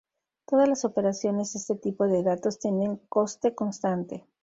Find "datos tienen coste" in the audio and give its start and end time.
2.23-3.53